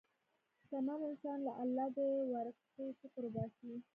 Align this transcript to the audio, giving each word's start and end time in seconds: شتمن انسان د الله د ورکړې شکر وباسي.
شتمن 0.61 0.99
انسان 1.09 1.37
د 1.45 1.49
الله 1.61 1.87
د 1.95 1.97
ورکړې 2.33 2.85
شکر 2.99 3.23
وباسي. 3.27 3.71